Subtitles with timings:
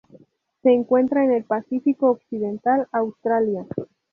[0.63, 3.67] Se encuentra en el Pacífico occidental: Australia.